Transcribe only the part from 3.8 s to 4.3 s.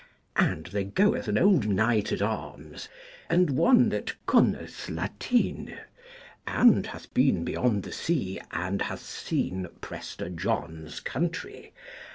that